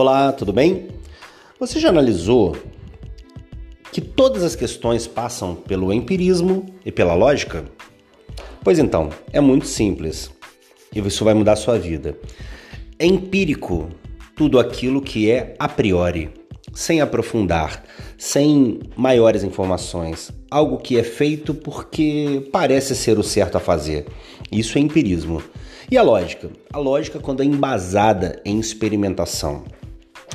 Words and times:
Olá, 0.00 0.30
tudo 0.30 0.52
bem? 0.52 0.86
Você 1.58 1.80
já 1.80 1.88
analisou 1.88 2.56
que 3.90 4.00
todas 4.00 4.44
as 4.44 4.54
questões 4.54 5.08
passam 5.08 5.56
pelo 5.56 5.92
empirismo 5.92 6.66
e 6.86 6.92
pela 6.92 7.16
lógica? 7.16 7.64
Pois 8.62 8.78
então, 8.78 9.10
é 9.32 9.40
muito 9.40 9.66
simples 9.66 10.30
e 10.94 11.00
isso 11.00 11.24
vai 11.24 11.34
mudar 11.34 11.54
a 11.54 11.56
sua 11.56 11.80
vida. 11.80 12.16
É 12.96 13.06
empírico 13.06 13.88
tudo 14.36 14.60
aquilo 14.60 15.02
que 15.02 15.28
é 15.28 15.56
a 15.58 15.68
priori, 15.68 16.30
sem 16.72 17.00
aprofundar, 17.00 17.82
sem 18.16 18.78
maiores 18.96 19.42
informações, 19.42 20.30
algo 20.48 20.78
que 20.78 20.96
é 20.96 21.02
feito 21.02 21.52
porque 21.52 22.48
parece 22.52 22.94
ser 22.94 23.18
o 23.18 23.24
certo 23.24 23.56
a 23.56 23.60
fazer. 23.60 24.06
Isso 24.52 24.78
é 24.78 24.80
empirismo. 24.80 25.42
E 25.90 25.98
a 25.98 26.02
lógica? 26.02 26.50
A 26.72 26.78
lógica, 26.78 27.18
quando 27.18 27.42
é 27.42 27.44
embasada 27.44 28.40
em 28.44 28.60
experimentação. 28.60 29.64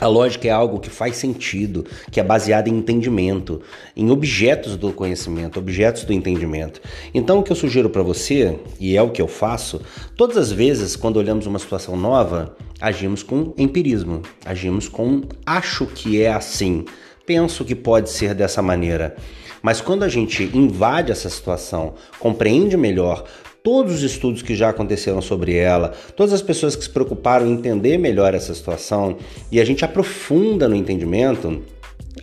A 0.00 0.06
lógica 0.06 0.48
é 0.48 0.50
algo 0.50 0.80
que 0.80 0.88
faz 0.88 1.16
sentido, 1.16 1.84
que 2.10 2.18
é 2.18 2.22
baseado 2.22 2.68
em 2.68 2.78
entendimento, 2.78 3.60
em 3.94 4.10
objetos 4.10 4.74
do 4.76 4.92
conhecimento, 4.92 5.58
objetos 5.58 6.04
do 6.04 6.12
entendimento. 6.12 6.80
Então, 7.12 7.38
o 7.38 7.42
que 7.42 7.52
eu 7.52 7.56
sugiro 7.56 7.90
para 7.90 8.02
você, 8.02 8.58
e 8.80 8.96
é 8.96 9.02
o 9.02 9.10
que 9.10 9.20
eu 9.20 9.28
faço, 9.28 9.82
todas 10.16 10.38
as 10.38 10.50
vezes 10.50 10.96
quando 10.96 11.18
olhamos 11.18 11.46
uma 11.46 11.58
situação 11.58 11.96
nova, 11.96 12.56
agimos 12.80 13.22
com 13.22 13.52
empirismo, 13.58 14.22
agimos 14.44 14.88
com 14.88 15.22
acho 15.44 15.86
que 15.86 16.22
é 16.22 16.32
assim, 16.32 16.86
penso 17.26 17.62
que 17.62 17.74
pode 17.74 18.08
ser 18.08 18.34
dessa 18.34 18.62
maneira. 18.62 19.14
Mas 19.62 19.82
quando 19.82 20.02
a 20.02 20.08
gente 20.08 20.44
invade 20.54 21.12
essa 21.12 21.28
situação, 21.28 21.92
compreende 22.18 22.76
melhor, 22.76 23.24
todos 23.62 23.94
os 23.94 24.02
estudos 24.02 24.42
que 24.42 24.54
já 24.54 24.70
aconteceram 24.70 25.20
sobre 25.20 25.56
ela, 25.56 25.92
todas 26.16 26.32
as 26.32 26.42
pessoas 26.42 26.74
que 26.74 26.84
se 26.84 26.90
preocuparam 26.90 27.46
em 27.46 27.52
entender 27.52 27.98
melhor 27.98 28.34
essa 28.34 28.54
situação 28.54 29.16
e 29.50 29.60
a 29.60 29.64
gente 29.64 29.84
aprofunda 29.84 30.68
no 30.68 30.74
entendimento, 30.74 31.62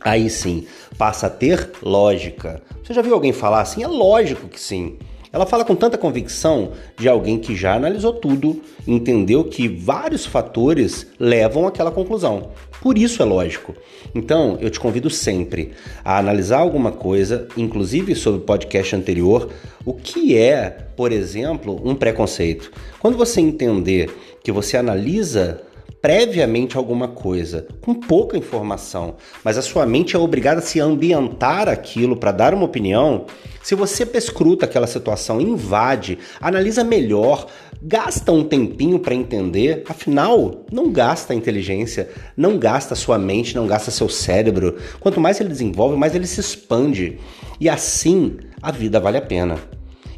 aí 0.01 0.29
sim 0.29 0.65
passa 0.97 1.27
a 1.27 1.29
ter 1.29 1.71
lógica. 1.81 2.61
Você 2.83 2.93
já 2.93 3.01
viu 3.01 3.13
alguém 3.13 3.33
falar 3.33 3.61
assim? 3.61 3.83
É 3.83 3.87
lógico 3.87 4.47
que 4.47 4.59
sim. 4.59 4.97
Ela 5.37 5.45
fala 5.45 5.63
com 5.63 5.75
tanta 5.75 5.99
convicção 5.99 6.71
de 6.97 7.07
alguém 7.07 7.37
que 7.37 7.55
já 7.55 7.75
analisou 7.75 8.11
tudo, 8.11 8.59
entendeu 8.87 9.43
que 9.43 9.67
vários 9.67 10.25
fatores 10.25 11.05
levam 11.19 11.67
àquela 11.67 11.91
conclusão. 11.91 12.49
Por 12.81 12.97
isso 12.97 13.21
é 13.21 13.25
lógico. 13.25 13.75
Então, 14.15 14.57
eu 14.59 14.71
te 14.71 14.79
convido 14.79 15.11
sempre 15.11 15.73
a 16.03 16.17
analisar 16.17 16.57
alguma 16.57 16.91
coisa, 16.91 17.47
inclusive 17.55 18.15
sobre 18.15 18.39
o 18.39 18.45
podcast 18.45 18.95
anterior, 18.95 19.49
o 19.85 19.93
que 19.93 20.35
é, 20.35 20.71
por 20.95 21.11
exemplo, 21.11 21.79
um 21.87 21.93
preconceito. 21.93 22.71
Quando 22.99 23.15
você 23.15 23.39
entender 23.39 24.09
que 24.43 24.51
você 24.51 24.75
analisa 24.75 25.61
previamente 26.07 26.77
alguma 26.77 27.09
coisa, 27.09 27.67
com 27.81 27.93
pouca 27.93 28.37
informação, 28.37 29.15
mas 29.43 29.57
a 29.57 29.61
sua 29.61 29.85
mente 29.85 30.15
é 30.15 30.19
obrigada 30.19 30.59
a 30.59 30.63
se 30.63 30.79
ambientar 30.79 31.67
aquilo 31.67 32.15
para 32.15 32.31
dar 32.31 32.53
uma 32.53 32.63
opinião, 32.63 33.25
se 33.61 33.75
você 33.75 34.05
pescruta 34.05 34.63
aquela 34.63 34.87
situação, 34.87 35.41
invade, 35.41 36.17
analisa 36.39 36.81
melhor, 36.81 37.47
gasta 37.83 38.31
um 38.31 38.45
tempinho 38.45 38.99
para 38.99 39.13
entender, 39.13 39.83
afinal, 39.89 40.63
não 40.71 40.93
gasta 40.93 41.33
a 41.33 41.35
inteligência, 41.35 42.09
não 42.37 42.57
gasta 42.57 42.93
a 42.93 42.97
sua 42.97 43.19
mente, 43.19 43.53
não 43.53 43.67
gasta 43.67 43.91
seu 43.91 44.07
cérebro. 44.07 44.77
Quanto 45.01 45.19
mais 45.19 45.41
ele 45.41 45.49
desenvolve, 45.49 45.97
mais 45.97 46.15
ele 46.15 46.25
se 46.25 46.39
expande. 46.39 47.19
E 47.59 47.67
assim, 47.67 48.37
a 48.61 48.71
vida 48.71 48.97
vale 48.97 49.17
a 49.17 49.21
pena. 49.21 49.57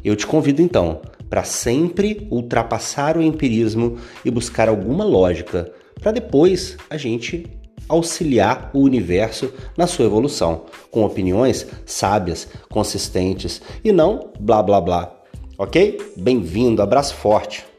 Eu 0.04 0.14
te 0.14 0.24
convido 0.24 0.62
então 0.62 1.00
para 1.30 1.44
sempre 1.44 2.26
ultrapassar 2.30 3.16
o 3.16 3.22
empirismo 3.22 3.96
e 4.24 4.30
buscar 4.30 4.68
alguma 4.68 5.04
lógica, 5.04 5.72
para 6.00 6.10
depois 6.12 6.76
a 6.90 6.96
gente 6.96 7.46
auxiliar 7.88 8.70
o 8.74 8.80
universo 8.80 9.52
na 9.76 9.86
sua 9.86 10.04
evolução, 10.04 10.66
com 10.90 11.04
opiniões 11.04 11.66
sábias, 11.86 12.48
consistentes 12.68 13.62
e 13.84 13.92
não 13.92 14.32
blá 14.38 14.62
blá 14.62 14.80
blá. 14.80 15.16
Ok? 15.56 15.98
Bem-vindo, 16.16 16.82
abraço 16.82 17.14
forte. 17.14 17.69